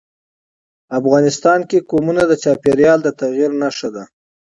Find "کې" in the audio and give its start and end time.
1.69-1.85